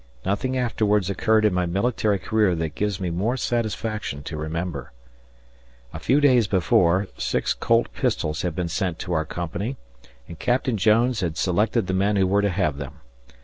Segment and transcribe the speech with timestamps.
[0.25, 4.93] Nothing afterwards occurred in my military career that gives me more satisfaction to remember.
[5.93, 9.77] A few days before six Colt pistols had been sent to our company,
[10.27, 12.93] and Captain Jones had selected the men who were to have them.